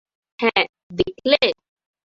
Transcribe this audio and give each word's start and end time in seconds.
হ্যাঁ, 0.39 0.63
দেখলে? 0.91 1.39